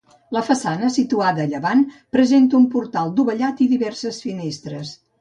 La 0.35 0.41
façana, 0.45 0.89
situada 0.95 1.43
a 1.43 1.51
llevant, 1.51 1.85
presenta 2.19 2.59
un 2.63 2.67
portal 2.79 3.15
dovellat 3.23 3.65
i 3.67 3.71
diverses 3.79 4.23
finestres. 4.29 5.01